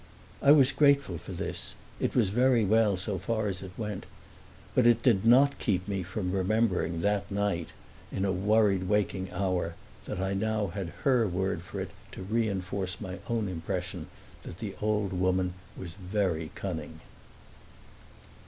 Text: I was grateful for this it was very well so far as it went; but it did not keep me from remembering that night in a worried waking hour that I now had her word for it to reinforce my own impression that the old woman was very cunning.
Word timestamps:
I 0.41 0.51
was 0.51 0.71
grateful 0.71 1.19
for 1.19 1.33
this 1.33 1.75
it 1.99 2.15
was 2.15 2.29
very 2.29 2.65
well 2.65 2.97
so 2.97 3.19
far 3.19 3.47
as 3.49 3.61
it 3.61 3.69
went; 3.77 4.07
but 4.73 4.87
it 4.87 5.03
did 5.03 5.27
not 5.27 5.59
keep 5.59 5.87
me 5.87 6.01
from 6.01 6.31
remembering 6.31 7.01
that 7.01 7.29
night 7.29 7.69
in 8.11 8.25
a 8.25 8.31
worried 8.31 8.85
waking 8.89 9.31
hour 9.31 9.75
that 10.05 10.19
I 10.19 10.33
now 10.33 10.65
had 10.69 10.89
her 11.03 11.27
word 11.27 11.61
for 11.61 11.79
it 11.79 11.91
to 12.13 12.23
reinforce 12.23 12.99
my 12.99 13.19
own 13.29 13.47
impression 13.47 14.07
that 14.41 14.57
the 14.57 14.73
old 14.81 15.13
woman 15.13 15.53
was 15.77 15.93
very 15.93 16.49
cunning. 16.55 17.01